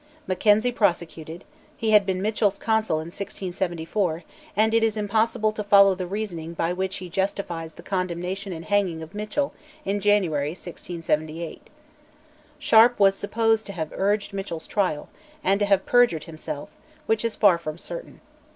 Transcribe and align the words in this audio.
Mackenzie 0.25 0.71
prosecuted; 0.71 1.43
he 1.77 1.91
had 1.91 2.07
been 2.07 2.23
Mitchell's 2.23 2.57
counsel 2.57 2.95
in 2.95 3.09
1674, 3.11 4.23
and 4.55 4.73
it 4.73 4.81
is 4.81 4.97
impossible 4.97 5.51
to 5.51 5.63
follow 5.63 5.93
the 5.93 6.07
reasoning 6.07 6.55
by 6.55 6.73
which 6.73 6.95
he 6.95 7.07
justifies 7.07 7.73
the 7.73 7.83
condemnation 7.83 8.51
and 8.51 8.65
hanging 8.65 9.03
of 9.03 9.13
Mitchell 9.13 9.53
in 9.85 9.99
January 9.99 10.53
1678. 10.53 11.69
Sharp 12.57 12.99
was 12.99 13.13
supposed 13.13 13.67
to 13.67 13.73
have 13.73 13.93
urged 13.93 14.33
Mitchell's 14.33 14.65
trial, 14.65 15.07
and 15.43 15.59
to 15.59 15.67
have 15.67 15.85
perjured 15.85 16.23
himself, 16.23 16.69
which 17.05 17.23
is 17.23 17.35
far 17.35 17.59
from 17.59 17.77
certain. 17.77 18.21